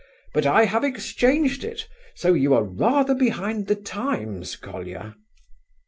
But 0.33 0.47
I 0.47 0.65
have 0.65 0.83
exchanged 0.83 1.63
it, 1.63 1.87
so 2.15 2.33
you 2.33 2.55
are 2.55 2.63
rather 2.63 3.13
behind 3.13 3.67
the 3.67 3.75
times, 3.75 4.55
Colia." 4.55 5.15